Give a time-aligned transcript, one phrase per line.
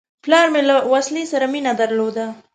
[0.23, 2.25] پلار مې له وسلې سره مینه درلوده.